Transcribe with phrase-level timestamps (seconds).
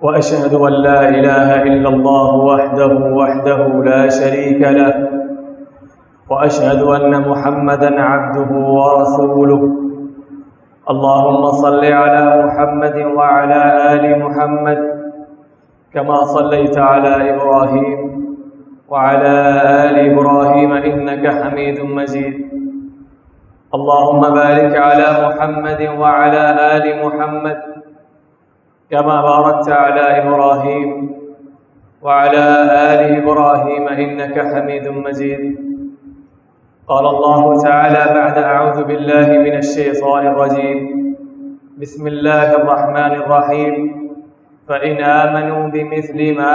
[0.00, 5.08] واشهد ان لا اله الا الله وحده وحده لا شريك له
[6.30, 9.62] واشهد ان محمدا عبده ورسوله.
[10.90, 13.62] اللهم صل على محمد وعلى
[13.92, 14.80] ال محمد
[15.94, 17.98] كما صليت على ابراهيم
[18.88, 19.34] وعلى
[19.88, 22.36] ال ابراهيم انك حميد مجيد.
[23.74, 26.44] اللهم بارك على محمد وعلى
[26.76, 27.75] ال محمد
[28.90, 31.10] كما باركت على ابراهيم
[32.02, 32.44] وعلى
[32.94, 35.58] ال ابراهيم انك حميد مجيد.
[36.88, 40.78] قال الله تعالى بعد اعوذ بالله من الشيطان الرجيم.
[41.78, 43.74] بسم الله الرحمن الرحيم.
[44.68, 46.54] فان امنوا بمثل ما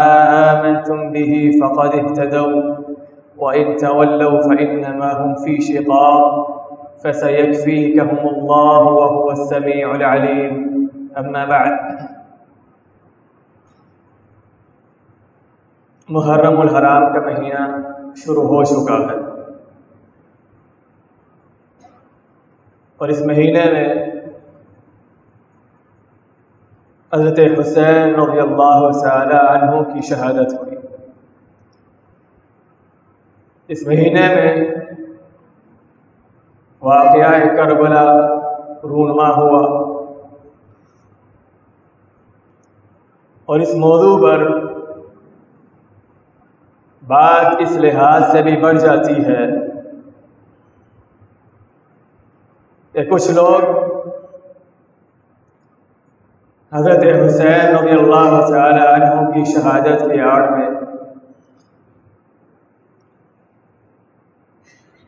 [0.51, 2.75] امنتم به فقد اهتدوا.
[3.37, 6.33] وان تولوا فانما هم في شقاق.
[7.03, 10.53] فسيكفيكهم الله وهو السميع العليم.
[11.17, 11.75] اما بعد
[16.11, 19.19] محرم الحرام کا مہینہ شروع ہو چکا ہے۔
[22.97, 24.05] اور اس مہینے میں
[27.13, 30.75] حضرت حسین رضی اللہ تعالی عنہ کی شہادت ہوئی۔
[33.67, 34.75] اس مہینے میں
[36.81, 38.03] واقعہ کربلا
[38.83, 39.81] رونما ہوا۔
[43.45, 44.70] اور اس موضوع پر
[47.11, 49.45] بات اس لحاظ سے بھی بڑھ جاتی ہے
[52.95, 53.61] کہ کچھ لوگ
[56.71, 60.67] حضرت حسین رضی اللہ تعالی عنہ کی شہادت کے آڑ میں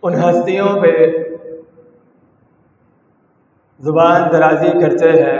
[0.03, 0.95] ان ہستیوں پہ
[3.79, 5.39] زبان درازی کرتے ہیں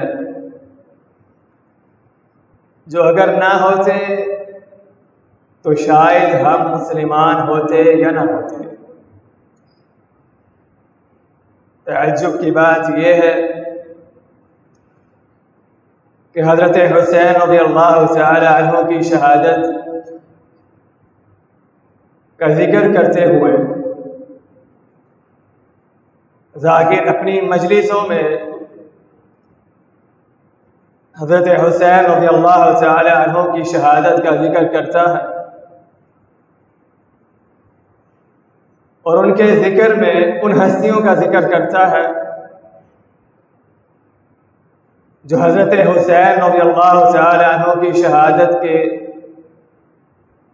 [2.88, 3.94] جو اگر نہ ہوتے
[5.66, 8.64] تو شاید ہم مسلمان ہوتے یا نہ ہوتے۔
[11.88, 13.34] تعجب کی بات یہ ہے
[16.36, 19.66] کہ حضرت حسین رضی اللہ تعالی عنہ کی شہادت
[22.40, 23.58] کا ذکر کرتے ہوئے
[26.56, 28.24] ذاکر اپنی مجلسوں میں
[31.16, 35.33] حضرت حسین رضی اللہ تعالی عنہ کی شہادت کا ذکر کرتا ہے۔
[39.06, 42.06] اور ان کے ذکر میں ان ہستیوں کا ذکر کرتا ہے۔
[45.26, 48.78] جو حضرت حسین رضی اللہ تعالی عنہ کی شہادت کے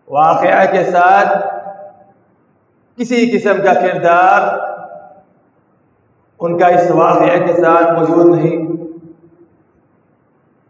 [0.08, 1.48] واقعہ کے ساتھ
[2.98, 4.48] کسی قسم کا کردار
[6.40, 8.66] ان کا اس واقعہ کے ساتھ موجود نہیں،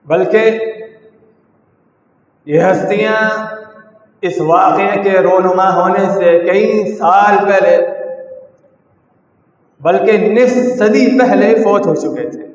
[0.05, 0.59] بلکہ
[2.45, 3.21] یہ ہستیاں
[4.21, 7.77] اس واقعے کے رونما ہونے سے کئی سال پہلے،
[9.79, 12.47] بلکہ نصف صدی پہلے فوت ہو چکے تھے۔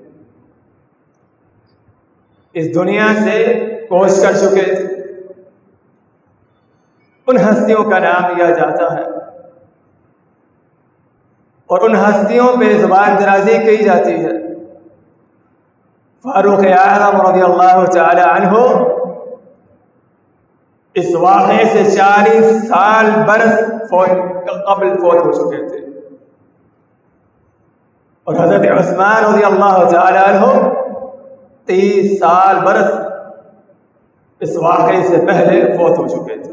[2.52, 3.54] اس دنیا سے
[3.88, 4.94] کوش کر چکے تھے۔
[7.26, 9.02] ان ہستیوں کا نام لیا جاتا ہے۔
[11.66, 14.30] اور ان ہستیوں پہ زبان درازی کی جاتی ہے۔
[16.22, 18.58] فاروق اعظم رضی اللہ تعالی عنہ
[20.94, 23.58] اس واقعے سے چالیس سال برس
[24.66, 25.78] قبل فوت ہو چکے تھے۔
[28.24, 30.68] اور حضرت عثمان رضی اللہ تعالی عنہ
[31.64, 32.92] تیس سال برس
[34.40, 36.52] اس واقعے سے پہلے فوت ہو چکے تھے۔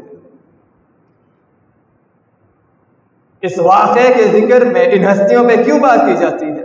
[3.40, 6.62] اس واقعے کے ذکر میں ان ہستیوں پہ کیوں بات کی جاتی ہے؟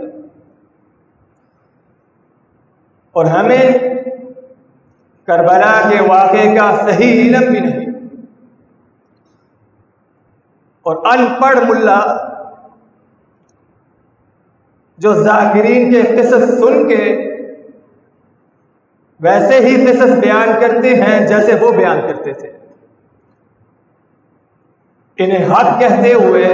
[3.12, 3.78] اور ہمیں
[5.28, 7.86] کربلا کے واقعے کا صحیح علم بھی نہیں۔
[10.82, 12.16] اور ان پڑھ ملا
[14.98, 17.30] جو ذاکرین کے قصص سن کے
[19.20, 22.48] ویسے ہی قصص بیان کرتے ہیں جیسے وہ بیان کرتے تھے۔
[25.16, 26.46] انہیں حق کہتے ہوئے،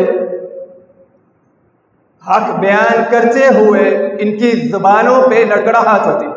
[2.26, 6.33] حق بیان کرتے ہوئے ان کی زبانوں پہ لڑکڑاہٹ ہوتی۔ ہے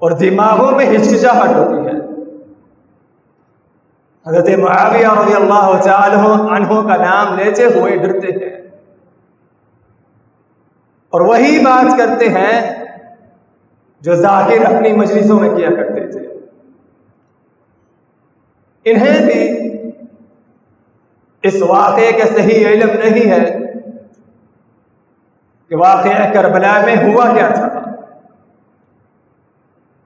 [0.00, 2.00] اور دماغوں میں ہچکچاہٹ ہوتی ہے۔
[4.26, 6.16] حضرت معاویہ رضی اللہ تعالی
[6.56, 8.60] عنہ کا نام لیتے ہوئے ڈرتے ہیں۔
[11.10, 12.84] اور وہی بات کرتے ہیں
[14.00, 16.20] جو ذاکر اپنی مجلسوں میں کیا کرتے تھے۔
[18.84, 19.60] انہیں بھی
[21.42, 23.58] اس واقعے کا صحیح علم نہیں ہے
[25.68, 27.79] کہ واقعہ کربلا میں ہوا کیا تھا۔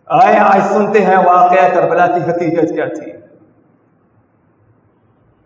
[0.06, 3.12] آئے آج سنتے ہیں واقعہ کربلا کی حقیقت کیا تھی۔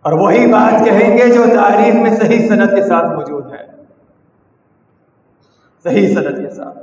[0.01, 3.67] اور وہی بات کہیں گے جو تاریخ میں صحیح صنعت کے ساتھ موجود ہے۔
[5.83, 6.77] صحیح صنعت کے ساتھ۔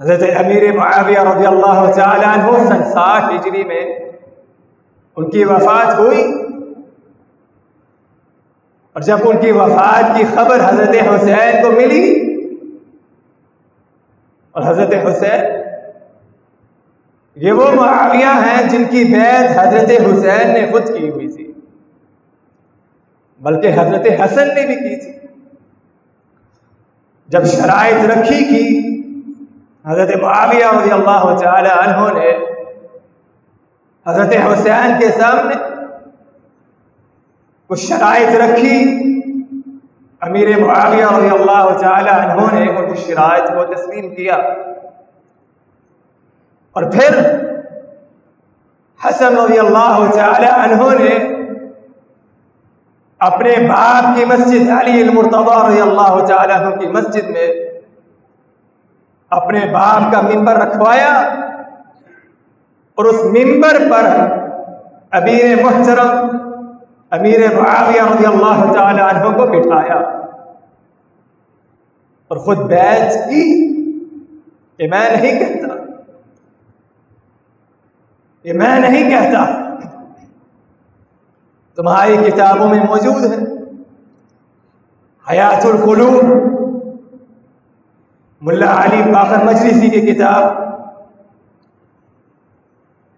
[0.00, 4.10] حضرت امیر معاویہ رضی اللہ تعالیٰ عنہ سن ساٹھ ہجری میں
[5.16, 6.34] ان کی وفات ہوئی۔
[8.92, 12.20] اور جب ان کی وفات کی خبر حضرت حسین کو ملی
[14.50, 15.53] اور حضرت حسین
[17.36, 21.52] یہ وہ معاویہ ہیں جن کی بیعت حضرت حسین نے خود کی ہوئی تھی۔
[23.40, 25.28] بلکہ حضرت حسن نے بھی کی تھی۔
[27.28, 28.94] جب شرائط رکھی کی،
[29.86, 32.30] حضرت معاویہ رضی اللہ تعالی عنہ نے
[34.06, 35.54] حضرت حسین کے سامنے
[37.66, 38.84] کچھ شرائط رکھی۔
[40.20, 44.36] امیر معاویہ رضی اللہ تعالی عنہ نے ان شرائط کو تسلیم کیا۔
[46.76, 47.18] اور پھر
[49.00, 51.14] حسن رضی اللہ تعالی عنہ نے
[53.18, 57.46] اپنے باپ کی مسجد علی المرتضی رضی اللہ تعالیٰ عنہ کی مسجد میں
[59.30, 61.12] اپنے باپ کا ممبر رکھوایا
[62.98, 64.06] اور اس ممبر پر
[65.10, 66.36] امیر محترم،
[67.10, 69.98] امیر معاویہ رضی اللہ تعالی عنہ کو بٹھایا
[72.30, 73.44] اور خود بیچ کی
[74.78, 75.53] کہ میں نہیں کہتا
[78.44, 79.44] یہ میں نہیں کہتا۔
[81.76, 83.38] تمہاری کتابوں میں موجود ہے۔
[85.30, 86.24] حیات القلوب۔
[88.40, 90.52] ملا علی باخر مجلسی کی کتاب۔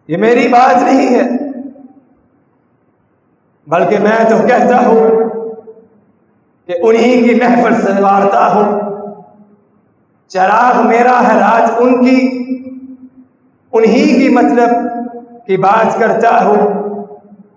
[0.09, 1.23] یہ میری بات نہیں ہے،
[3.67, 5.11] بلکہ میں تو کہتا ہوں
[6.67, 8.81] کہ انہی کی محفل سنوارتا ہوں۔
[10.27, 12.43] چراغ میرا ہے، رات ان کی۔
[13.73, 14.69] انہی کی مطلب
[15.47, 16.87] کی بات کرتا ہوں۔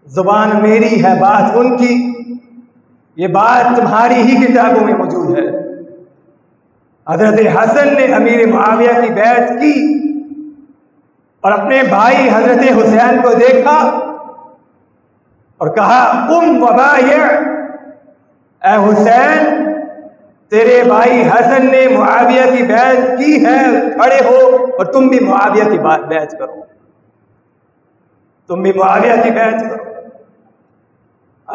[0.05, 2.13] زبان میری ہے بات ان کی۔
[3.15, 5.59] یہ بات تمہاری ہی کتابوں میں موجود ہے۔
[7.13, 9.99] حضرت حسن نے امیر معاویہ کی بیعت کی
[11.41, 13.75] اور اپنے بھائی حضرت حسین کو دیکھا
[15.57, 16.95] اور کہا کم وبا
[18.63, 19.63] اے حسین،
[20.49, 23.63] تیرے بھائی حسن نے معاویہ کی بیعت کی ہے،
[23.93, 25.77] کھڑے ہو اور تم بھی معاویہ کی
[26.07, 26.78] بیعت کرو۔
[28.49, 29.83] تم بھی معاویہ کی بیعت کرو۔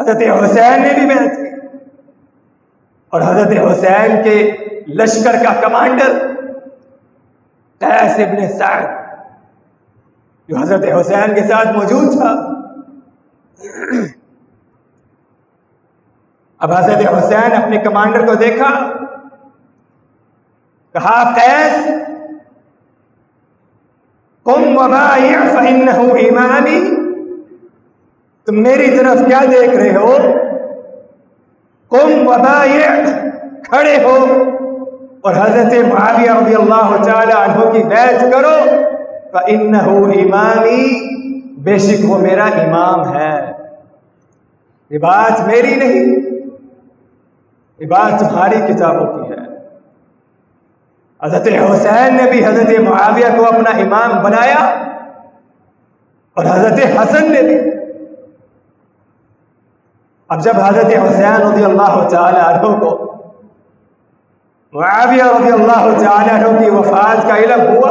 [0.00, 1.66] حضرت حسین نے بھی محنت کی۔
[3.08, 4.52] اور حضرت حسین کے
[4.88, 6.30] لشکر کا کمانڈر
[7.78, 8.86] قیس ابن سعد،
[10.48, 12.34] جو حضرت حسین کے ساتھ موجود تھا۔
[16.58, 18.92] اب حضرت حسین اپنے کمانڈر کو دیکھا۔
[20.92, 21.88] کہا، قیس
[24.44, 25.16] کم وبا
[26.14, 26.94] ایمانی
[28.46, 30.16] تم میری طرف کیا دیکھ رہے ہو؟
[31.90, 32.66] کم وبا
[33.64, 34.26] کھڑے ہو۔
[35.20, 38.70] اور حضرت معاویہ رضی اللہ تعالی عنہ کی بیعت کرو۔
[39.32, 41.14] فَإِنَّهُ ایمانی
[41.54, 43.52] بے شک وہ میرا امام ہے۔
[44.90, 46.16] یہ بات میری نہیں۔
[47.78, 49.43] یہ بات تمہاری کتابوں کی ہے۔
[51.24, 54.64] حضرت حسین نے بھی حضرت معاویہ کو اپنا امام بنایا
[56.34, 57.56] اور حضرت حسن نے بھی۔
[60.28, 63.14] اب جب حضرت حسین رضی اللہ تعالی عنہ کو
[64.72, 67.90] معاویہ رضی اللہ تعالی عنہ کی وفات کا علم ہوا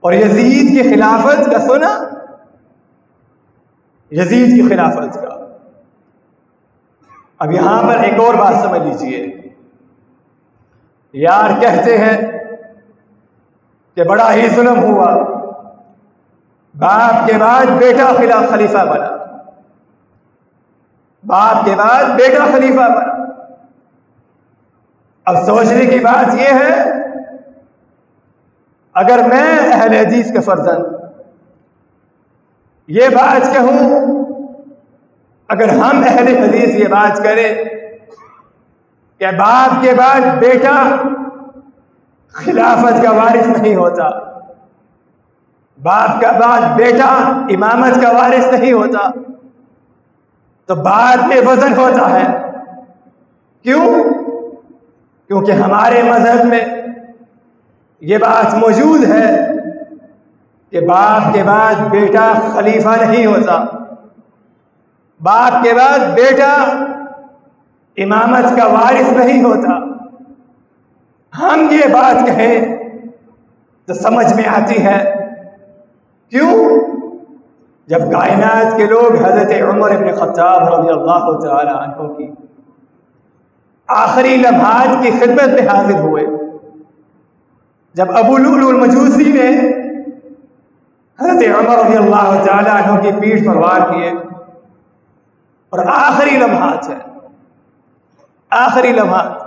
[0.00, 2.08] اور یزید کی خلافت کا سنا،
[4.10, 5.46] یزید کی خلافت کا۔
[7.38, 9.41] اب یہاں پر ایک اور بات سمجھ لیجیے۔
[11.12, 12.32] یار کہتے ہیں
[13.94, 15.14] کہ بڑا ہی ظلم ہوا۔
[16.78, 19.16] باپ کے بعد بیٹا خلاف خلیفہ بنا۔
[21.26, 23.12] باپ کے بعد بیٹا خلیفہ بنا۔
[25.24, 26.92] اب سوچنے کی بات یہ ہے،
[28.94, 30.84] اگر میں اہل حدیث کے فرزند،
[32.88, 34.00] یہ بات کہوں،
[35.48, 37.64] اگر ہم اہل حدیث یہ بات کریں
[39.18, 40.96] کہ باپ کے بعد بیٹا
[42.32, 44.08] خلافت کا وارث نہیں ہوتا۔
[45.82, 49.10] باپ کا بعد بیٹا امامت کا وارث نہیں ہوتا۔
[50.66, 52.50] تو بعد میں وزن ہوتا ہے۔
[53.62, 54.04] کیوں؟
[55.26, 56.64] کیونکہ ہمارے مذہب میں
[58.00, 59.52] یہ بات موجود ہے
[60.70, 63.64] کہ باپ کے بعد بیٹا خلیفہ نہیں ہوتا۔
[65.20, 66.54] باپ کے بعد بیٹا
[67.96, 69.92] امامت کا وارث نہیں ہوتا۔
[71.38, 72.78] ہم یہ بات کہیں
[73.86, 75.14] تو سمجھ میں آتی ہے۔
[76.30, 76.80] کیوں؟
[77.86, 82.30] جب کائنات کے لوگ حضرت عمر ابن خطاب رضی اللہ تعالی عنہ کی
[83.86, 86.26] آخری لمحات کی خدمت میں حاضر ہوئے۔
[87.94, 89.48] جب ابو لول المجوسی نے
[91.20, 94.10] حضرت عمر رضی اللہ تعالی عنہ کی پیٹھ پر وار کیے
[95.70, 97.11] اور آخری لمحات ہے۔
[98.58, 99.40] آخری لمحات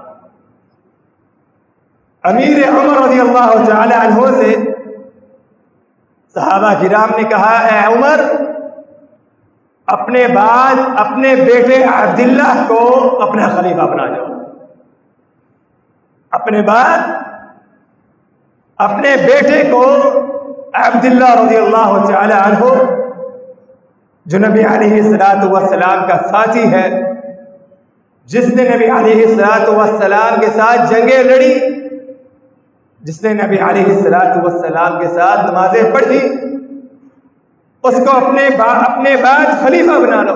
[2.23, 4.55] امیر عمر رضی اللہ تعالی عنہ سے
[6.35, 8.21] صحابہ کرام نے کہا، اے عمر،
[9.87, 12.79] اپنے بعد اپنے بیٹے عبداللہ کو
[13.21, 14.33] اپنا خلیفہ بنا جاؤ۔
[16.31, 16.99] اپنے بعد
[18.77, 19.83] اپنے بیٹے کو
[20.73, 22.73] عبداللہ رضی اللہ تعالی عنہ،
[24.25, 27.14] جو نبی علیہ السلاۃ والسلام کا ساتھی ہے
[28.29, 31.53] جس نے نبی علیہ السلاۃ والسلام کے ساتھ جنگیں لڑی،
[33.01, 36.19] جس نے نبی علیہ السلاۃ والسلام کے ساتھ نمازیں پڑھی،
[37.83, 40.35] اس کو اپنے با، اپنے بعد خلیفہ بنا لو۔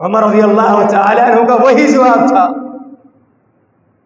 [0.00, 2.48] عمر رضی اللہ تعالی عنہ کا وہی جواب تھا،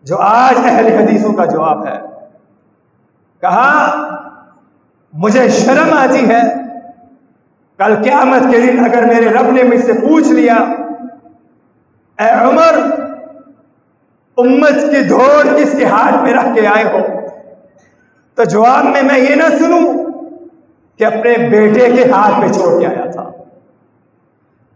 [0.05, 1.99] جو آج اہل حدیثوں کا جواب ہے۔
[3.43, 3.71] کہا،
[5.13, 6.43] مجھے شرم آتی ہے،
[7.79, 10.57] کل قیامت کے دن اگر میرے رب نے مجھ سے پوچھ لیا
[12.19, 12.75] اے عمر،
[14.37, 16.99] امت کی دھوڑ کس کے ہاتھ میں رکھ کے آئے ہو؟
[18.35, 19.93] تو جواب میں میں یہ نہ سنوں
[20.99, 23.31] کہ اپنے بیٹے کے ہاتھ پہ چھوڑ کے آیا تھا۔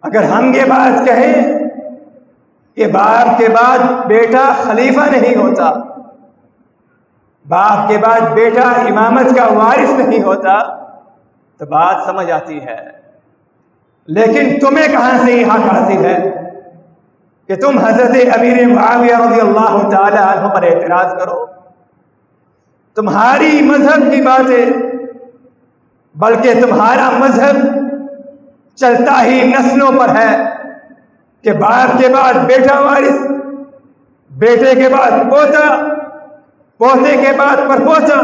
[0.02, 1.52] اگر ہم یہ بات کہیں
[2.74, 5.72] کہ باپ کے بعد بیٹا خلیفہ نہیں ہوتا،
[7.48, 10.58] باپ کے بعد بیٹا امامت کا وارث نہیں ہوتا،
[11.56, 13.06] تو بات سمجھ آتی ہے۔
[14.06, 16.45] لیکن تمہیں کہاں سے یہ حق حاصل ہے؟
[17.48, 21.46] کہ تم حضرت امیر معاویہ رضی اللہ تعالی عنہ پر اعتراض کرو۔
[22.94, 24.66] تمہاری مذہب کی باتیں،
[26.14, 27.56] بلکہ تمہارا مذہب
[28.74, 30.44] چلتا ہی نسلوں پر ہے
[31.42, 33.20] کہ باپ کے بعد بیٹا وارث،
[34.30, 35.76] بیٹے کے بعد پوتا،
[36.78, 38.18] پوتے کے بعد پر پوتا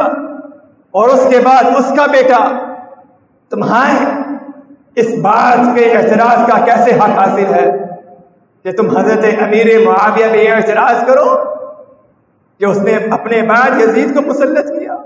[0.90, 2.38] اور اس کے بعد اس کا بیٹا۔
[3.50, 4.04] تمہارے
[4.94, 7.91] اس بات کے اعتراض کا کیسے حق حاصل ہے؟
[8.62, 11.44] کہ تم حضرت امیر معاویہ پہ یہ اعتراض کرو
[12.58, 14.96] کہ اس نے اپنے بعد یزید کو مسلط کیا،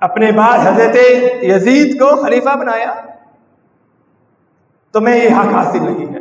[0.00, 0.96] اپنے بعد حضرت
[1.44, 2.94] یزید کو خلیفہ بنایا۔
[4.92, 6.20] تمہیں یہ حق حاصل نہیں ہے۔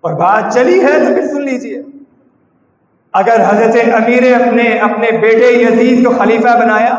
[0.00, 1.82] اور بات چلی ہے تو پھر سن لیجیے۔
[3.12, 6.98] اگر حضرت امیر اپنے اپنے بیٹے یزید کو خلیفہ بنایا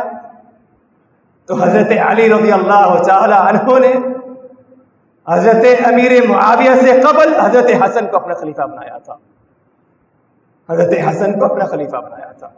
[1.46, 4.15] تو حضرت علی رضی اللہ تعالی عنہ نے
[5.30, 9.16] حضرت امیر معاویہ سے قبل حضرت حسن کو اپنا خلیفہ بنایا تھا۔
[10.70, 12.50] حضرت حسن کو اپنا خلیفہ بنایا تھا۔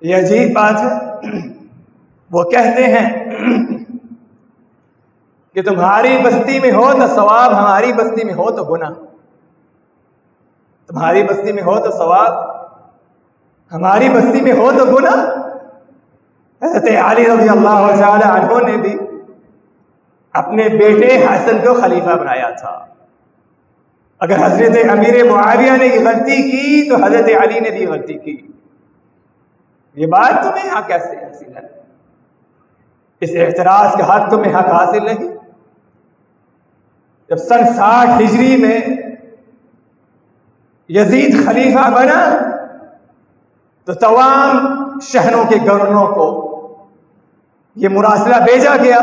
[0.00, 1.10] یہ عجیب بات ہے۔
[2.30, 3.26] وہ کہتے ہیں
[5.54, 8.90] کہ تمہاری بستی میں ہو تو ثواب، ہماری بستی میں ہو تو گناہ۔
[10.86, 12.32] تمہاری بستی میں ہو تو ثواب،
[13.72, 15.48] ہماری بستی میں ہو تو گناہ۔
[16.64, 18.98] حضرت علی رضی اللہ تعالی عنہ نے بھی
[20.32, 22.86] اپنے بیٹے حسن کو خلیفہ بنایا تھا۔
[24.18, 28.46] اگر حضرت امیر معاویہ نے یہ غلطی کی، تو حضرت علی نے بھی غلطی کی۔
[29.94, 31.60] یہ بات تمہیں یہاں کیسے حاصل ہے؟
[33.20, 35.28] اس اعتراض کا حق تمہیں حق حاصل نہیں۔
[37.28, 38.80] جب سن ساٹھ ہجری میں
[40.88, 42.38] یزید خلیفہ بنا،
[43.84, 44.58] تو تمام
[45.02, 46.44] شہروں کے گورنروں کو
[47.74, 48.98] یہ مراسلہ بھیجا گیا۔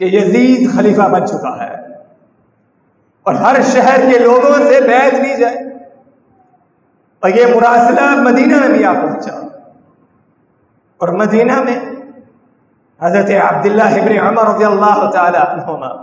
[0.00, 1.74] کہ یزید خلیفہ بن چکا ہے
[3.22, 5.56] اور ہر شہر کے لوگوں سے بیعت لی جائے۔
[7.20, 9.34] اور یہ مراسلہ مدینہ میں بھی آ پہنچا۔
[10.96, 11.78] اور مدینہ میں
[13.00, 16.02] حضرت عبداللہ ابن عمر رضی اللہ تعالی عنہما،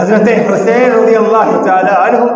[0.00, 2.32] حضرت حسین رضی اللہ تعالی عنہ،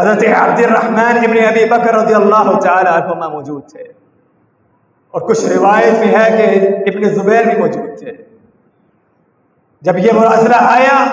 [0.00, 3.82] حضرت عبد الرحمن ابن ابی بکر رضی اللہ تعالی عنہما موجود تھے۔
[5.10, 8.33] اور کچھ روایت بھی ہے کہ ابن زبیر بھی موجود تھے۔
[9.84, 11.06] جب یہ مراسلہ آیا،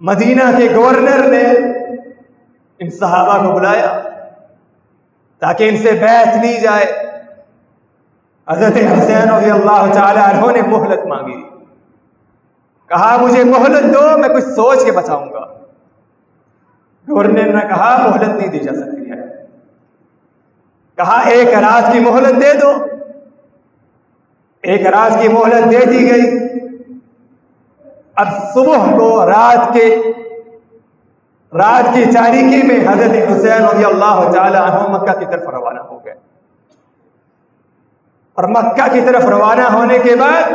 [0.00, 1.42] مدینہ کے گورنر نے
[2.78, 4.02] ان صحابہ کو بلایا
[5.38, 7.06] تاکہ ان سے بیعت لی جائے۔
[8.48, 11.42] حضرت حسین رضی اللہ تعالی عنہ نے مہلت مانگی۔
[12.88, 15.58] کہا، مجھے مہلت دو، میں کچھ سوچ کے بتاؤں گا۔
[17.08, 19.46] گورنر نے کہا، مہلت نہیں دی جا سکتی ہے۔
[20.96, 22.72] کہا، ایک رات کی مہلت دے دو۔
[24.62, 26.48] ایک رات کی مہلت دے دی گئی۔
[28.18, 29.96] اب صبح کو رات کے
[31.52, 36.04] رات کی تاریخی میں حضرت حسین رضی اللہ تعالی عنہ مکہ کی طرف روانہ ہو
[36.04, 36.14] گئے۔
[38.34, 40.50] اور مکہ کی طرف روانہ ہونے کے بعد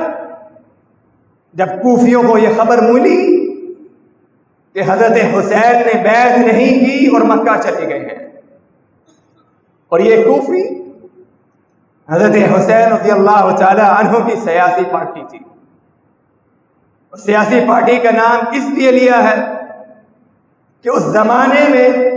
[1.53, 3.53] جب کوفیوں کو یہ خبر ملی
[4.73, 8.29] کہ حضرت حسین نے بیعت نہیں کی اور مکہ چلے گئے ہیں۔
[9.89, 10.91] اور یہ کوفی
[12.09, 15.39] حضرت حسین رضی اللہ تعالی عنہ کی سیاسی پارٹی تھی۔
[17.17, 19.35] سیاسی پارٹی کا نام اس لیے لیا ہے
[20.81, 22.11] کہ اس زمانے میں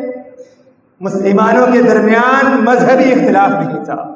[1.00, 4.14] مسلمانوں کے درمیان مذہبی اختلاف نہیں تھا۔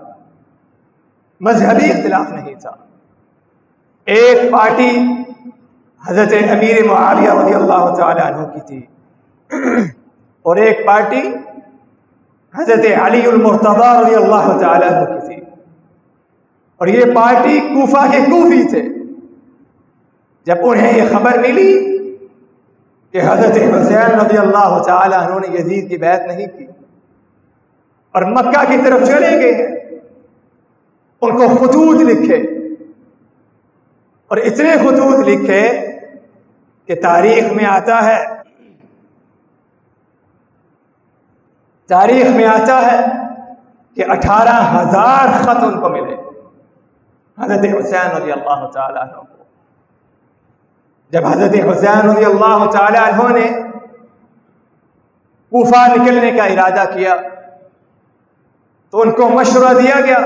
[1.40, 2.70] مذہبی اختلاف نہیں تھا۔
[4.04, 4.98] ایک پارٹی
[6.06, 8.86] حضرت امیر معاویہ رضی اللہ تعالی عنہ کی تھی
[10.42, 11.22] اور ایک پارٹی
[12.58, 15.36] حضرت علی المرتضی رضی اللہ تعالی عنہ کی تھی۔
[16.76, 18.99] اور یہ پارٹی کوفہ کے کوفی تھے۔
[20.44, 21.90] جب انہیں یہ خبر ملی
[23.10, 26.66] کہ حضرت حسین رضی اللہ تعالی عنہ نے یزید کی بیعت نہیں کی
[28.10, 29.66] اور مکہ کی طرف چلے گئے،
[31.22, 32.36] ان کو خطوط لکھے۔
[34.28, 35.86] اور اتنے خطوط لکھے
[36.86, 38.24] کہ تاریخ میں آتا ہے۔
[41.88, 43.06] تاریخ میں آتا ہے
[43.94, 46.14] کہ اٹھارہ ہزار خط ان کو ملے۔
[47.38, 49.39] حضرت حسین رضی اللہ تعالی عنہ کو۔
[51.12, 53.46] جب حضرت حسین رضی اللہ تعالی عنہ نے
[55.52, 57.14] کوفہ نکلنے کا ارادہ کیا
[58.92, 60.18] تو ان کو مشورہ دیا گیا،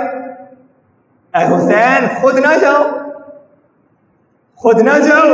[1.34, 2.82] اے حسین، خود نہ جاؤ،
[4.62, 5.30] خود نہ جاؤ،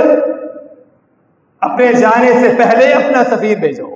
[1.63, 3.89] اپنے جانے سے پہلے اپنا سفیر بھیجو۔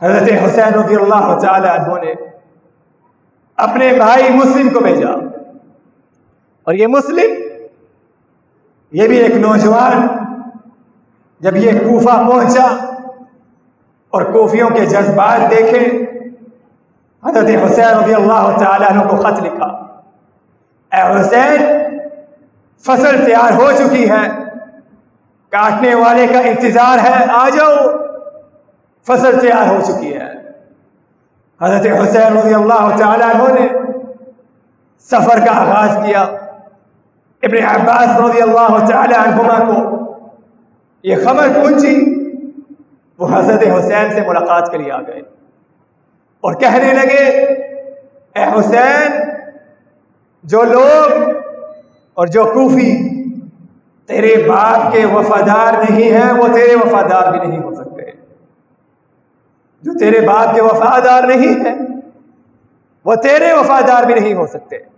[0.00, 2.14] حضرت حسین رضی اللہ تعالی عنہ نے
[3.58, 5.10] اپنے بھائی مسلم کو بھیجا،
[6.66, 7.34] اور یہ مسلم
[8.96, 10.06] یہ بھی ایک نوجوان
[11.40, 12.66] جب یہ کوفہ پہنچا
[14.12, 15.80] اور کوفیوں کے جذبات دیکھے،
[17.22, 19.66] حضرت حسین رضی اللہ تعالیٰ عنہ کو خط لکھا،
[20.92, 21.64] اے حسین،
[22.84, 24.22] فصل تیار ہو چکی ہے،
[25.52, 27.74] کاٹنے والے کا انتظار ہے، آ جاؤ،
[29.06, 30.30] فصل تیار ہو چکی ہے۔
[31.60, 33.68] حضرت حسین رضی اللہ تعالیٰ عنہ نے
[35.10, 36.26] سفر کا آغاز کیا۔
[37.42, 40.06] ابن عباس رضی اللہ تعالی عنہما کو
[41.02, 41.96] یہ خبر پہنچی،
[43.18, 45.20] وہ حضرت حسین سے ملاقات کے لیے آ گئے۔
[46.40, 47.28] اور کہنے لگے،
[48.34, 49.12] اے حسین،
[50.42, 51.12] جو لوگ
[52.14, 53.16] اور جو کوفی
[54.06, 58.02] تیرے باپ کے وفادار نہیں ہیں، وہ تیرے وفادار بھی نہیں ہو سکتے۔
[59.82, 61.74] جو تیرے باپ کے وفادار نہیں ہیں،
[63.04, 64.95] وہ تیرے وفادار بھی نہیں ہو سکتے۔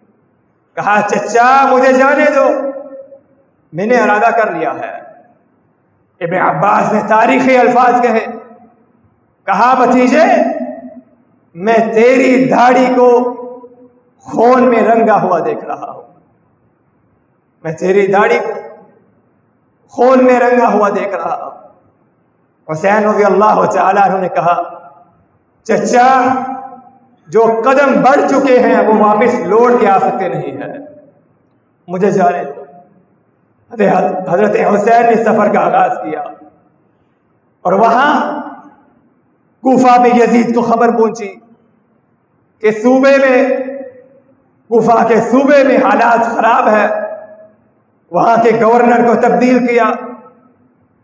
[0.79, 2.49] کہا، چچا، مجھے جانے دو.
[3.73, 4.99] میں نے ارادہ کر لیا ہے۔
[6.21, 8.27] ابن عباس نے تاریخی الفاظ کہے۔
[9.47, 10.23] کہا بتیجے
[11.55, 13.35] میں تیری داڑھی کو
[14.19, 16.03] خون میں رنگا ہوا دیکھ رہا ہوں۔
[17.65, 18.53] میں تیری داڑھی کو
[19.89, 21.69] خون میں رنگا ہوا دیکھ رہا ہوں۔
[22.73, 24.63] حسین رضی اللہ تعالیٰ نے کہا،
[25.63, 26.35] چچا
[27.29, 30.79] جو قدم بڑھ چکے ہیں، وہ واپس لوٹ کے آ سکتے نہیں ہیں۔
[31.89, 32.65] مجھے جانے دو۔
[34.29, 36.21] حضرت حسین نے سفر کا آغاز کیا۔
[37.63, 38.41] اور وہاں
[39.63, 41.35] کوفہ میں یزید کو خبر پہنچی
[42.61, 43.49] کہ صوبے میں
[44.69, 46.89] کوفہ کے صوبے میں حالات خراب ہے
[48.11, 49.91] وہاں کے گورنر کو تبدیل کیا۔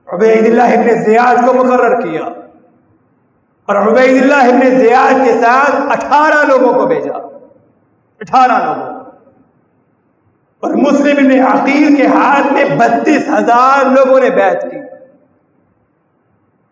[0.06, 2.20] عبید اللہ ابن زیاد کو مقرر کیا۔
[3.66, 7.16] اور عبید اللہ ابن زیاد کے ساتھ اٹھارہ لوگوں کو بھیجا۔
[8.20, 9.00] اٹھارہ لوگوں
[10.60, 14.76] اور مسلم ابن عقیل کے ہاتھ میں بتیس ہزار لوگوں نے بیعت کی۔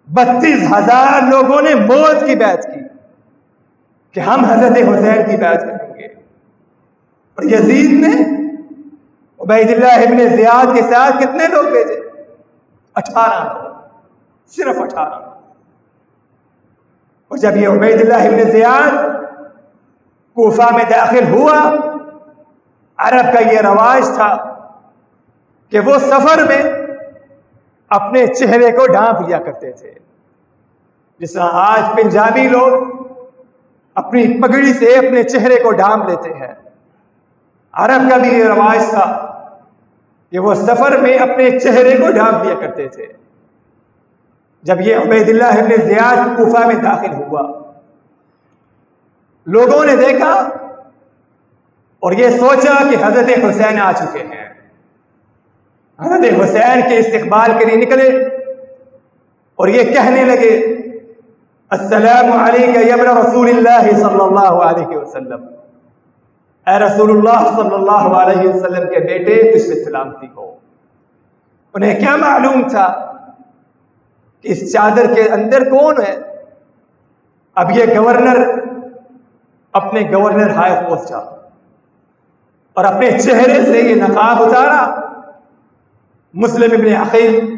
[0.09, 2.81] بتیس ہزار لوگوں نے موت کی بیعت کی
[4.13, 6.07] کہ ہم حضرت حسین کی بیعت کریں گے۔
[7.35, 8.43] اور یزید نے
[9.41, 12.23] عبید اللہ ابن زیاد کے ساتھ کتنے لوگ بھیجے؟
[12.95, 13.73] اٹھارہ لوگ۔
[14.47, 15.42] صرف اٹھارہ لوگ۔
[17.33, 18.93] اور جب یہ عبید اللہ ابن زیاد
[20.35, 21.73] کوفہ میں داخل ہوا،
[22.97, 24.61] عرب کا یہ رواج تھا
[25.71, 26.63] کہ وہ سفر میں
[27.89, 29.95] اپنے چہرے کو ڈھانپ لیا کرتے تھے۔
[31.19, 32.83] جس طرح آج پنجابی لوگ
[33.95, 36.55] اپنی پگڑی سے اپنے چہرے کو ڈھانپ لیتے ہیں۔
[37.73, 39.37] عرب کا بھی یہ رواج تھا
[40.31, 43.07] کہ وہ سفر میں اپنے چہرے کو ڈھانپ دیا کرتے تھے۔
[44.63, 47.63] جب یہ عبید اللہ ابن زیاد کوفہ میں داخل ہوا،
[49.47, 50.33] لوگوں نے دیکھا
[52.03, 54.49] اور یہ سوچا کہ حضرت حسین آ چکے ہیں۔
[56.01, 58.09] حضرت حسین کے استقبال کے لیے نکلے
[59.57, 60.57] اور یہ کہنے لگے،
[61.71, 65.47] السلام علیکم رسول اللہ صلی اللہ علیہ وسلم۔
[66.67, 70.55] اے رسول اللہ صلی اللہ علیہ وسلم کے بیٹے، تجھ سلامتی ہو۔
[71.75, 73.12] انہیں کیا معلوم تھا؟
[74.43, 76.19] کہ اس چادر کے اندر کون ہے؟
[77.55, 78.37] اب یہ گورنر
[79.73, 81.17] اپنے گورنر ہائے پہنچا
[82.73, 85.01] اور اپنے چہرے سے یہ نقاب اتارا۔
[86.35, 87.57] مسلم ابن عقیل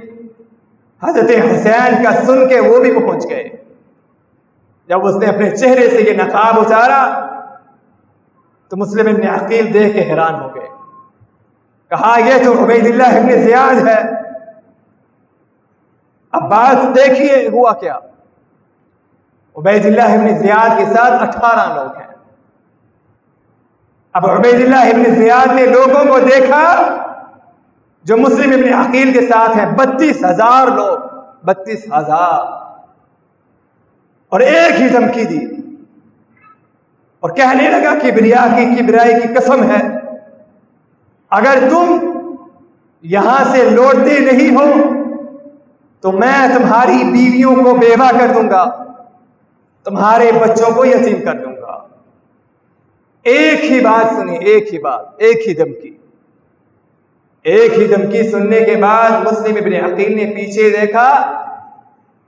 [1.02, 3.48] حضرت حسین کا سن کے وہ بھی پہنچ گئے۔
[4.88, 7.26] جب اس نے اپنے چہرے سے یہ نقاب اتارا
[8.68, 10.66] تو مسلم ابن عقیل دیکھ کے حیران ہو گئے۔
[11.90, 14.13] کہا، یہ تو عبید اللہ ابن زیاد ہے۔
[16.34, 17.98] اب بات دیکھیے ہوا کیا۔
[19.56, 22.14] عبید اللہ ابن زیاد کے ساتھ اٹھارہ لوگ ہیں۔
[24.12, 26.96] اب عبید اللہ ابن زیاد نے لوگوں کو دیکھا
[28.02, 30.98] جو مسلم ابن عقیل کے ساتھ ہیں۔ بتیس ہزار لوگ،
[31.44, 32.44] بتیس ہزار۔
[34.28, 35.38] اور ایک ہی دھمکی دی۔
[37.20, 39.98] اور کہنے لگا کبریا کی کبرائی کی قسم ہے۔
[41.30, 41.96] اگر تم
[43.02, 44.93] یہاں سے لوٹتے نہیں ہو
[46.04, 48.64] تو میں تمہاری بیویوں کو بیوہ کر دوں گا،
[49.84, 51.78] تمہارے بچوں کو یتیم کر دوں گا۔
[53.22, 55.96] ایک ہی بات سنی، ایک ہی بات، ایک ہی دمکی
[57.42, 61.08] ایک ہی دمکی سننے کے بعد مسلم ابن عقیل نے پیچھے دیکھا،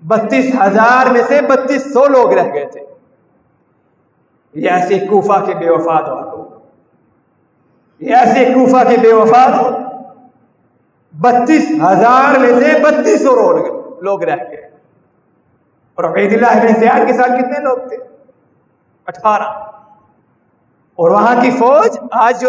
[0.02, 2.80] بتیس ہزار میں سے بتیس سو لوگ رہ گئے تھے۔
[4.54, 6.44] یہ ایسے کوفہ کے بے وفاد والوں
[8.00, 9.85] یہ ایسے کوفہ کے بے وفاد ہو
[11.20, 14.70] بتیس ہزار میں سے بتیس سو لوگ رہ گئے۔
[15.94, 17.96] اور عبید اللہ ابن زیاد کے ساتھ کتنے لوگ تھے؟
[19.06, 19.66] اٹھارہ۔
[20.94, 22.48] اور وہاں کی فوج آج جو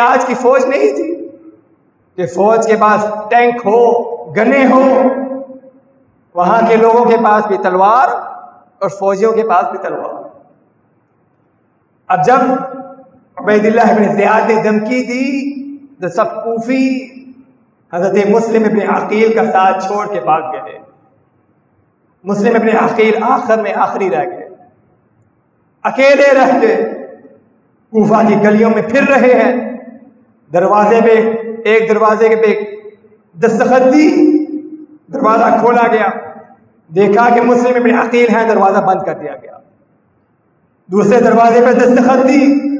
[0.00, 1.28] آج کی فوج نہیں تھی
[2.16, 5.02] کہ فوج کے پاس ٹینک ہو، گنے ہو۔
[6.34, 8.08] وہاں کے لوگوں کے پاس بھی تلوار
[8.78, 10.28] اور فوجیوں کے پاس بھی تلوار۔
[12.08, 12.38] اب جب
[13.36, 17.14] عبید اللہ ابن زیاد نے دھمکی دی، تو سب کوفی
[17.92, 20.78] حضرت مسلم ابن عقیل کا ساتھ چھوڑ کے بھاگ گئے۔
[22.24, 24.48] مسلم ابن عقیل آخر میں آخری رہ گئے۔
[25.82, 26.76] اکیلے رہ کے
[27.90, 29.78] کوفہ کی گلیوں میں پھر رہے ہیں۔
[30.52, 31.32] دروازے پہ،
[31.64, 32.60] ایک دروازے کے پہ
[33.40, 34.44] دستخط دی
[35.12, 36.08] دروازہ کھولا گیا۔
[36.88, 39.58] دیکھا کہ مسلم ابن عقیل ہیں، دروازہ بند کر دیا گیا۔
[40.86, 42.74] دوسرے دروازے پہ دستخط دی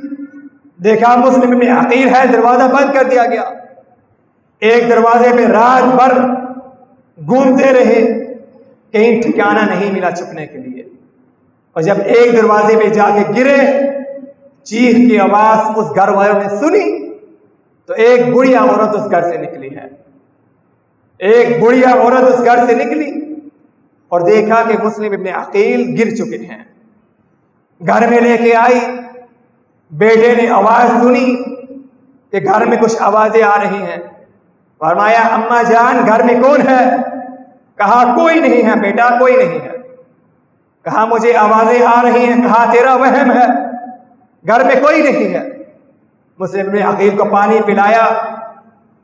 [0.76, 3.42] دیکھا مسلم میں عقیر ہے دروازہ بند کر دیا گیا۔
[4.60, 6.18] ایک دروازے پہ رات بھر
[7.26, 8.24] گھومتے رہے،
[8.92, 10.82] کہیں ٹھکانہ نہیں ملا چھپنے کے لیے۔
[11.72, 13.56] اور جب ایک دروازے پہ جا کے گرے،
[14.62, 17.14] چیخ کی آواز اس گھر والوں نے سنی
[17.86, 19.88] تو ایک بڑھیا عورت اس گھر سے نکلی ہے۔
[21.18, 23.10] ایک بڑھیا عورت اس گھر سے نکلی
[24.08, 26.64] اور دیکھا کہ مسلم ابن عقیل گر چکے ہیں۔
[27.86, 28.80] گھر میں لے کے آئی،
[29.90, 31.36] بیٹے نے آواز سنی
[32.30, 34.13] کہ گھر میں کچھ آوازیں آ رہی ہیں۔
[34.84, 36.96] فرمایا، اما جان، گھر میں کون ہے؟
[37.78, 39.70] کہا، کوئی نہیں ہے بیٹا، کوئی نہیں ہے۔
[40.82, 43.46] کہا، مجھے آوازیں آ رہی ہیں۔ کہا، تیرا وہم ہے۔
[44.46, 45.48] گھر میں کوئی نہیں ہے۔
[46.38, 48.06] مسلم نے عقیل کو پانی پلایا۔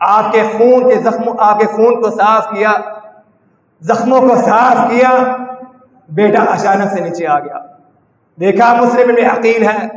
[0.00, 2.72] آپ کے خون کے زخموں آپ کے خون کو صاف کیا۔
[3.80, 5.36] زخموں کو صاف کیا۔
[6.08, 7.58] بیٹا اچانک سے نیچے آ گیا۔
[8.40, 9.88] دیکھا، مسلم میں عقیل ہے۔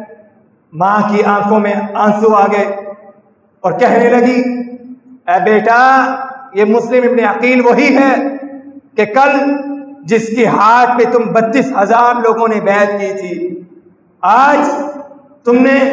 [0.73, 2.75] ماں کی آنکھوں میں آنسو آ گئے
[3.59, 4.63] اور کہنے لگی
[5.27, 6.15] اے بیٹا،
[6.53, 8.13] یہ مسلم ابن عقیل وہی ہے
[8.97, 9.31] کہ کل
[10.01, 13.61] جس کی ہاتھ پہ تم بتیس ہزار لوگوں نے بیعت کی تھی،
[14.21, 14.71] آج
[15.43, 15.91] تم نے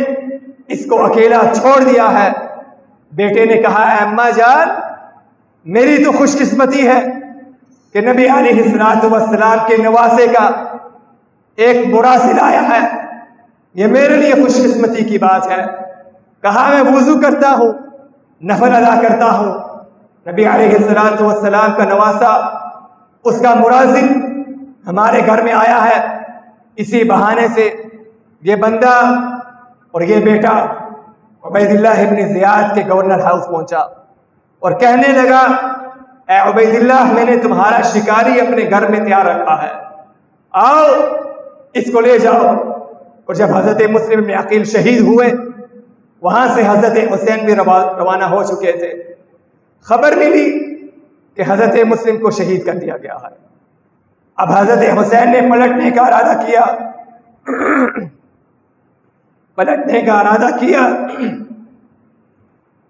[0.69, 2.31] اس کو اکیلا چھوڑ دیا ہے۔
[3.13, 4.69] بیٹے نے کہا، اے اما جان،
[5.65, 7.01] میری تو خوش قسمتی ہے
[7.93, 10.51] کہ نبی علیہ السلام کے نواسے کا
[11.57, 13.07] ایک برا سلایا ہے۔
[13.75, 15.65] یہ میرے لیے خوش قسمتی کی بات ہے۔
[16.43, 17.90] کہا، میں وضو کرتا ہوں۔
[18.43, 19.55] نفل ادا کرتا ہوں۔
[20.31, 22.59] نبی علیہ السلام والسلام کا نواسا
[23.25, 24.07] اس کا مرازم
[24.87, 26.19] ہمارے گھر میں آیا ہے۔
[26.77, 27.83] اسی بہانے سے
[28.43, 29.13] یہ بندہ
[29.91, 30.67] اور یہ بیٹا
[31.43, 33.79] عبید اللہ ابن زیاد کے گورنر ہاؤس پہنچا
[34.59, 35.47] اور کہنے لگا،
[36.29, 39.73] اے عبید اللہ، میں نے تمہارا شکاری اپنے گھر میں تیار رکھا ہے۔
[40.51, 40.87] آؤ،
[41.75, 42.57] اس کو لے جاؤ۔
[43.25, 45.31] اور جب حضرت مسلم میں عقیل شہید ہوئے
[46.23, 49.15] وہاں سے حضرت حسین بھی روانہ ہو چکے تھے۔
[49.81, 50.77] خبر ملی
[51.35, 53.35] کہ حضرت مسلم کو شہید کر دیا گیا ہے۔
[54.37, 56.65] اب حضرت حسین نے پلٹنے کا ارادہ کیا۔
[59.55, 61.07] پلٹنے کا ارادہ کیا۔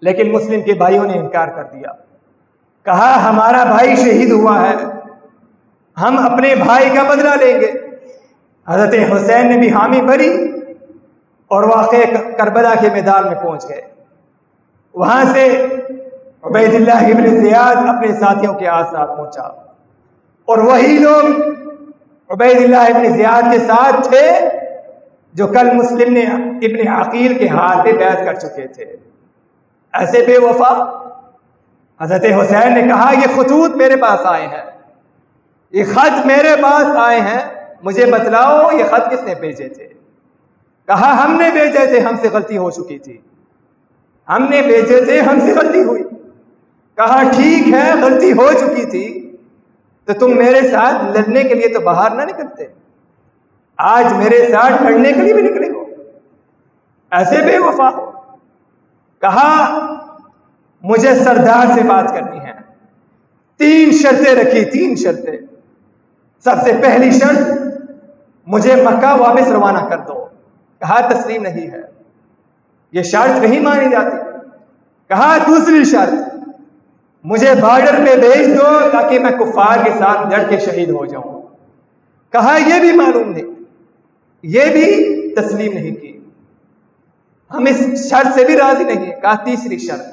[0.01, 1.91] لیکن مسلم کے بھائیوں نے انکار کر دیا۔
[2.85, 4.75] کہا، ہمارا بھائی شہید ہوا ہے۔
[6.01, 7.71] ہم اپنے بھائی کا بدلہ لیں گے۔
[8.67, 10.60] حضرت حسین نے بھی حامی بھری۔
[11.51, 13.81] اور واقع کربلا کے میدان میں پہنچ گئے۔
[14.93, 15.65] وہاں سے
[16.41, 19.41] عبید اللہ ابن زیاد اپنے ساتھیوں کے آس ساتھ پہنچا۔
[20.45, 21.25] اور وہی لوگ
[22.29, 24.49] عبید اللہ ابن زیاد کے ساتھ تھے
[25.33, 26.21] جو کل مسلم نے
[26.67, 28.85] ابن عقیل کے ہاتھ پہ بیعت کر چکے تھے۔
[29.93, 30.73] ایسے بے وفا۔
[32.01, 34.71] حضرت حسین نے کہا، یہ خطوط میرے پاس آئے ہیں۔
[35.71, 40.00] یہ خط میرے پاس آئے ہیں۔ مجھے بتلاؤ، یہ خط کس نے بھیجے تھے؟
[40.91, 43.17] کہا ہم نے بھیجے تھے، ہم سے غلطی ہو چکی تھی۔
[44.29, 46.03] ہم نے بھیجے تھے، ہم سے غلطی ہوئی۔
[46.95, 49.31] کہا ٹھیک ہے، غلطی ہو چکی تھی۔
[50.05, 52.65] تو تم میرے ساتھ لڑنے کے لیے تو باہر نہ نکلتے۔
[53.77, 55.83] آج میرے ساتھ لڑنے کے لیے بھی نکلے ہو۔
[57.11, 58.11] ایسے بے وفا ہو۔
[59.19, 59.79] کہا،
[60.81, 62.53] مجھے سردار سے بات کرنی ہے۔
[63.57, 65.37] تین شرطیں رکھی، تین شرطیں۔
[66.43, 67.61] سب سے پہلی شرط،
[68.47, 70.27] مجھے مکہ واپس روانہ کر دو۔
[70.81, 71.81] کہا تسلیم نہیں ہے۔
[72.91, 74.17] یہ شرط نہیں مانی جاتی۔
[75.07, 76.35] کہا دوسری شرط۔
[77.23, 81.41] مجھے بارڈر پہ بھیج دو تاکہ میں کفار کے ساتھ لڑ کے شہید ہو جاؤں۔
[82.31, 83.63] کہا یہ بھی معلوم نہیں۔
[84.43, 86.19] یہ بھی تسلیم نہیں کی۔
[87.53, 90.05] ہم اس شرط سے بھی راضی نہیں کہا تیسری شرط۔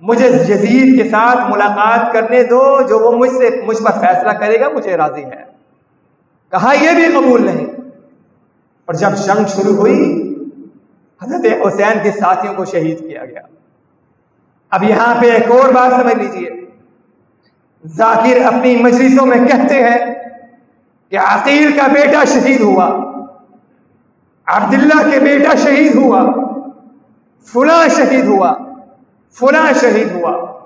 [0.00, 4.60] مجھے یزید کے ساتھ ملاقات کرنے دو، جو وہ مجھ سے، مجھ پر فیصلہ کرے
[4.60, 5.44] گا، مجھے راضی ہے۔
[6.50, 7.66] کہا یہ بھی قبول نہیں۔
[8.90, 10.34] اور جب جنگ شروع ہوئی،
[11.22, 13.40] حضرت حسین کے ساتھیوں کو شہید کیا گیا۔
[14.70, 16.50] اب یہاں پہ ایک اور بات سمجھ لیجیے۔
[17.86, 20.14] ذاکر اپنی مجلسوں میں کہتے ہیں
[21.10, 22.86] کہ عقیل کا بیٹا شہید ہوا،
[24.46, 26.24] عبداللہ کے بیٹا شہید ہوا،
[27.44, 28.52] فلاں شہید ہوا،
[29.32, 30.60] فلاں شہید ہوا۔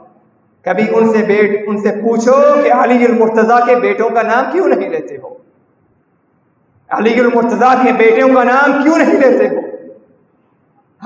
[0.63, 4.69] کبھی ان سے بیٹ، ان سے پوچھو کہ علی المرتضی کے بیٹوں کا نام کیوں
[4.69, 5.34] نہیں لیتے ہو؟
[6.89, 9.61] علی المرتضی کے بیٹوں کا نام کیوں نہیں لیتے ہو؟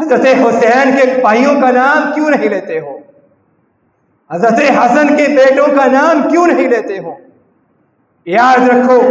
[0.01, 2.99] حضرت حسین کے بھائیوں کا نام کیوں نہیں لیتے ہو؟
[4.31, 7.15] حضرت حسن کے بیٹوں کا نام کیوں نہیں لیتے ہو؟
[8.27, 9.03] یاد رکھو،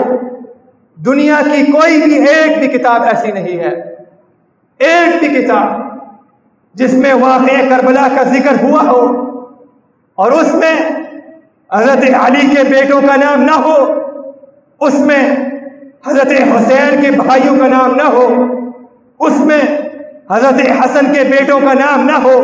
[0.96, 3.96] دنیا کی کوئی بھی ایک بھی کتاب ایسی نہیں ہے۔
[4.78, 5.82] ایک بھی کتاب
[6.74, 9.30] جس میں واقع کربلا کا ذکر ہوا ہو
[10.16, 10.74] اور اس میں
[11.74, 13.94] حضرت علی کے بیٹوں کا نام نہ ہو،
[14.80, 15.36] اس میں
[16.04, 18.26] حضرت حسین کے بھائیوں کا نام نہ ہو،
[19.20, 19.62] اس میں
[20.32, 22.38] حضرت حسن کے بیٹوں کا نام نہ ہو،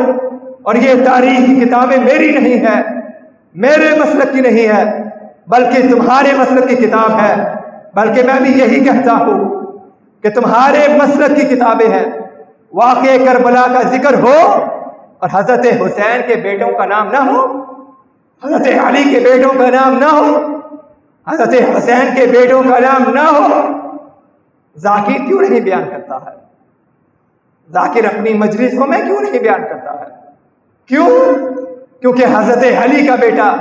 [0.62, 2.80] اور یہ تاریخ کی کتابیں میری نہیں ہے
[3.54, 4.84] میرے مسلک کی نہیں ہے
[5.48, 7.34] بلکہ تمہارے مسلک کی کتاب ہے۔
[7.94, 9.42] بلکہ میں بھی یہی کہتا ہوں
[10.24, 12.06] کہ تمہارے مسلک کی کتابیں ہیں۔
[12.72, 14.38] واقع کربلا کا ذکر ہو
[15.18, 17.44] اور حضرت حسین کے بیٹوں کا نام نہ ہو،
[18.42, 20.53] حضرت علی کے بیٹوں کا نام نہ ہو
[21.28, 23.60] حضرت حسین کے بیٹوں کا نام نہ ہو،
[24.76, 26.36] ذاکر کیوں نہیں بیان کرتا ہے؟
[27.72, 30.04] ذاکر اپنی مجلسوں میں کیوں نہیں بیان کرتا ہے؟
[30.86, 31.08] کیوں؟
[32.00, 33.56] کیونکہ حضرت علی کا بیٹا،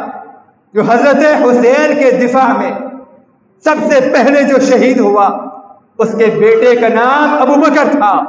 [0.74, 2.72] جو حضرت حسین کے دفاع میں
[3.64, 5.30] سب سے پہلے جو شہید ہوا،
[5.98, 8.22] اس کے بیٹے کا نام ابو بکر تھا۔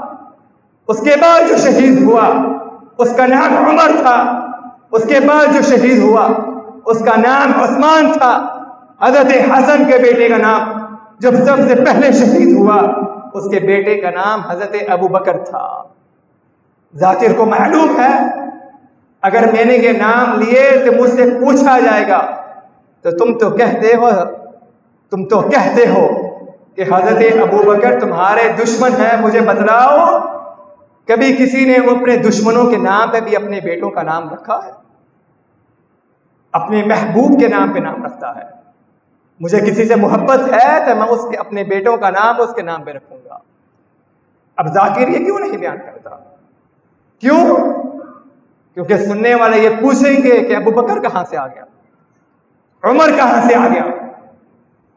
[0.89, 2.29] اس کے بعد جو شہید ہوا،
[2.99, 4.47] اس کا نام عمر تھا۔
[4.93, 6.29] اس کے بعد جو شہید ہوا،
[6.85, 8.54] اس کا نام عثمان تھا۔
[9.05, 12.83] حضرت حسن کے بیٹے کا نام جب سب سے پہلے شہید ہوا،
[13.35, 15.83] اس کے بیٹے کا نام حضرت ابو بکر تھا۔
[16.95, 18.27] ذاکر کو معلوم ہے،
[19.23, 22.37] اگر میں نے یہ نام لیے تو مجھ سے پوچھا جائے گا۔
[23.03, 24.11] تو تم تو کہتے ہو،
[25.11, 26.09] تم تو کہتے ہو
[26.75, 30.21] کہ حضرت ابو بکر تمہارے دشمن ہیں، مجھے بتلاؤ۔
[31.09, 34.71] کبھی کسی نے اپنے دشمنوں کے نام پہ بھی اپنے بیٹوں کا نام رکھا ہے؟
[36.53, 38.64] اپنے محبوب کے نام پہ نام رکھتا ہے۔
[39.41, 42.63] مجھے کسی سے محبت ہے تو میں اس کے اپنے بیٹوں کا نام اس کے
[42.63, 43.39] نام پہ رکھوں گا۔
[44.57, 46.17] اب ذاکر یہ کیوں نہیں بیان کرتا؟
[47.21, 47.57] کیوں؟
[48.75, 51.65] کیونکہ سننے والے یہ پوچھیں گے کہ ابو بکر کہاں سے آ گیا؟
[52.83, 53.85] عمر کہاں سے آ گیا؟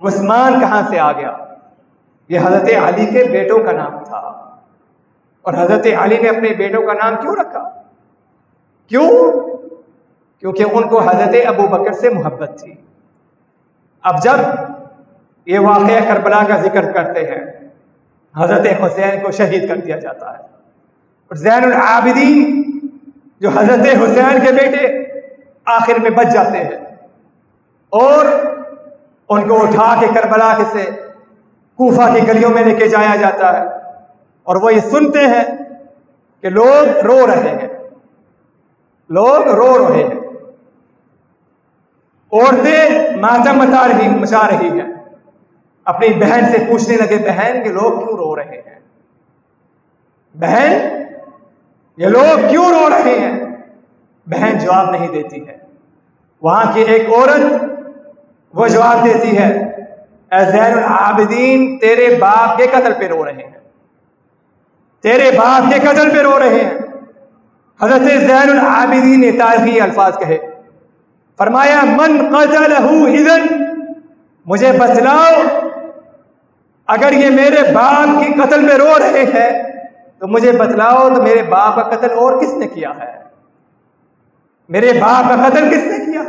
[0.02, 1.38] عثمان کہاں سے آ گیا؟
[2.30, 4.17] یہ حضرت علی کے بیٹوں کا نام تھا۔
[5.41, 7.82] اور حضرت علی نے اپنے بیٹوں کا نام کیوں رکھا؟
[8.88, 9.32] کیوں؟
[10.39, 12.73] کیونکہ ان کو حضرت ابو بکر سے محبت تھی۔
[14.08, 14.39] اب جب
[15.46, 17.70] یہ واقعہ کربلا کا ذکر کرتے ہیں،
[18.38, 20.43] حضرت حسین کو شہید کر دیا جاتا ہے۔
[21.28, 22.63] اور زین العابدین
[23.39, 25.04] جو حضرت حسین کے بیٹے
[25.65, 26.86] آخر میں بچ جاتے ہیں
[27.89, 28.26] اور
[29.30, 30.91] ان کو اٹھا کے کربلا کے سے
[31.76, 33.65] کوفہ کی گلیوں میں لے کے جایا جاتا ہے۔
[34.43, 35.43] اور وہ یہ سنتے ہیں
[36.41, 37.67] کہ لوگ رو رہے ہیں۔
[39.10, 40.27] لوگ رو رہے ہیں۔
[42.32, 44.94] عورتیں ماتم متا رہی مچا رہی ہیں۔
[45.86, 48.80] اپنی بہن سے پوچھنے لگے، بہن کہ لوگ کیوں رو رہے ہیں؟
[50.34, 51.04] بہن،
[51.98, 53.46] یہ لوگ کیوں رو رہے ہیں؟
[54.26, 55.58] بہن جواب نہیں دیتی ہے۔
[56.42, 57.63] وہاں کی ایک عورت
[58.54, 59.60] وہ جواب دیتی ہے،
[60.32, 63.60] اے زین العابدین، تیرے باپ کے قتل پہ رو رہے ہیں۔
[65.02, 66.74] تیرے باپ کے قتل پہ رو رہے ہیں۔
[67.82, 70.38] حضرت زین العابدین نے تاریخی الفاظ کہے۔
[71.38, 73.47] فرمایا، من اذن،
[74.45, 75.41] مجھے بچلاؤ
[76.88, 79.63] اگر یہ میرے باپ کی قتل میں رو رہے ہیں،
[80.19, 83.23] تو مجھے بتلاؤ تو میرے باپ کا قتل اور کس نے کیا ہے؟
[84.69, 86.21] میرے باپ کا قتل کس نے کیا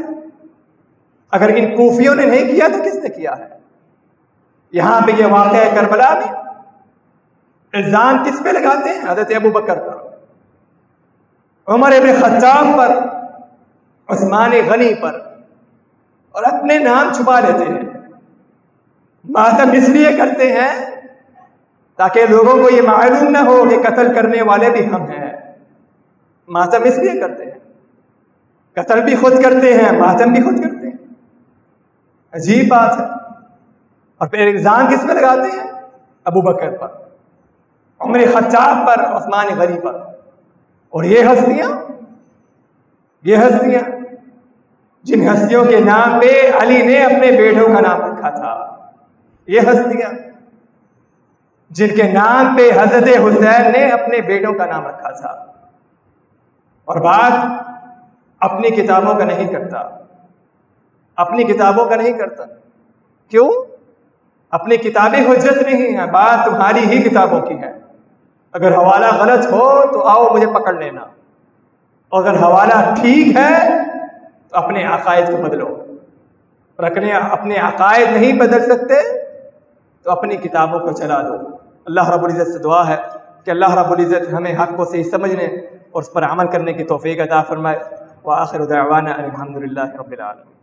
[1.31, 3.49] اگر ان کوفیوں نے نہیں کیا تو کس نے کیا ہے؟
[4.73, 6.33] یہاں پہ یہ واقعہ کربلا میں۔
[7.73, 9.97] الزام کس پہ لگاتے ہیں؟ حضرت ابو بکر پر۔
[11.67, 13.18] عمر ابن خطاب پر۔
[14.09, 15.21] عثمان غنی پر
[16.33, 17.81] اور اپنے نام چھپا لیتے ہیں۔
[19.29, 20.97] ماتم اس لیے کرتے ہیں
[21.97, 25.37] تاکہ لوگوں کو یہ معلوم نہ ہو کہ قتل کرنے والے بھی ہم ہیں۔
[26.49, 27.59] ماتم اس لیے کرتے ہیں۔
[28.73, 30.97] قتل بھی خود کرتے ہیں، ماتم بھی خود کرتے ہیں۔
[32.33, 33.05] عجیب بات ہے۔
[34.19, 35.71] اور پھر الزام کس میں لگاتے ہیں؟
[36.25, 36.89] ابو بکر پر،
[37.99, 39.95] عمر خطاب پر، عثمان غری پر۔
[40.89, 41.69] اور یہ ہستیاں
[43.23, 43.98] یہ ہستیاں۔
[45.03, 48.77] جن ہستیوں کے نام پہ علی نے اپنے بیٹوں کا نام رکھا تھا۔
[49.47, 50.11] یہ ہستیاں
[51.71, 55.29] جن کے نام پہ حضرت حسین نے اپنے بیٹوں کا نام رکھا تھا۔
[56.85, 57.63] اور بات
[58.41, 59.79] اپنی کتابوں کا نہیں کرتا۔
[61.17, 62.45] اپنی کتابوں کا نہیں کرتا۔
[63.29, 63.51] کیوں؟
[64.51, 67.73] اپنی کتابیں حجت نہیں ہیں، بات تمہاری ہی کتابوں کی ہے
[68.53, 71.01] اگر حوالہ غلط ہو تو آؤ مجھے پکڑ لینا۔
[72.09, 73.69] اور اگر حوالہ ٹھیک ہے
[74.49, 75.85] تو اپنے عقائد کو بدلو۔
[76.79, 78.95] رکھنے اپنے عقائد نہیں بدل سکتے
[80.03, 81.57] تو اپنی کتابوں کو چلا دو۔
[81.87, 82.97] اللہ رب العزت سے دعا ہے
[83.45, 85.45] کہ اللہ رب العزت ہمیں حق کو صحیح سمجھنے
[85.91, 87.79] اور اس پر عمل کرنے کی توفیق عطا فرمائے۔
[88.25, 90.58] وآخر دعوانا الحمد للہ رب العالمین۔